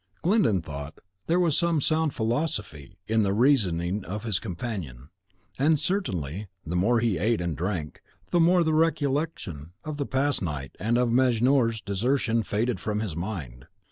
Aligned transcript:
Glyndon 0.23 0.63
thought 0.63 0.97
there 1.27 1.39
was 1.39 1.55
some 1.55 1.79
sound 1.79 2.15
philosophy 2.15 2.97
in 3.05 3.21
the 3.21 3.33
reasoning 3.33 4.03
of 4.03 4.23
his 4.23 4.39
companion; 4.39 5.11
and 5.59 5.79
certainly 5.79 6.47
the 6.65 6.75
more 6.75 7.01
he 7.01 7.19
ate 7.19 7.39
and 7.39 7.55
drank, 7.55 8.01
the 8.31 8.39
more 8.39 8.63
the 8.63 8.73
recollection 8.73 9.73
of 9.83 9.97
the 9.97 10.07
past 10.07 10.41
night 10.41 10.75
and 10.79 10.97
of 10.97 11.09
Mejnour's 11.11 11.81
desertion 11.81 12.41
faded 12.41 12.79
from 12.79 12.99
his 12.99 13.15
mind. 13.15 13.67